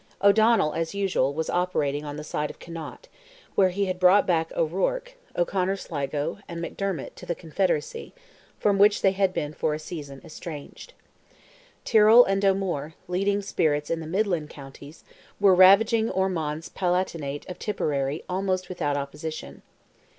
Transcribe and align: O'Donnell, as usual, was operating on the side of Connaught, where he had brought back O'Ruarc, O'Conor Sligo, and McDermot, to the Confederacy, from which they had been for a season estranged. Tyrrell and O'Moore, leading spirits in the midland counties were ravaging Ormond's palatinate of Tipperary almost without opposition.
O'Donnell, 0.23 0.73
as 0.73 0.95
usual, 0.95 1.31
was 1.31 1.47
operating 1.47 2.05
on 2.05 2.15
the 2.15 2.23
side 2.23 2.49
of 2.49 2.57
Connaught, 2.57 3.07
where 3.53 3.69
he 3.69 3.85
had 3.85 3.99
brought 3.99 4.25
back 4.25 4.51
O'Ruarc, 4.55 5.13
O'Conor 5.37 5.75
Sligo, 5.75 6.39
and 6.47 6.59
McDermot, 6.59 7.13
to 7.13 7.27
the 7.27 7.35
Confederacy, 7.35 8.11
from 8.57 8.79
which 8.79 9.03
they 9.03 9.11
had 9.11 9.31
been 9.31 9.53
for 9.53 9.75
a 9.75 9.77
season 9.77 10.19
estranged. 10.25 10.95
Tyrrell 11.85 12.23
and 12.25 12.43
O'Moore, 12.43 12.95
leading 13.07 13.43
spirits 13.43 13.91
in 13.91 13.99
the 13.99 14.07
midland 14.07 14.49
counties 14.49 15.03
were 15.39 15.53
ravaging 15.53 16.09
Ormond's 16.09 16.67
palatinate 16.69 17.47
of 17.47 17.59
Tipperary 17.59 18.23
almost 18.27 18.69
without 18.69 18.97
opposition. 18.97 19.61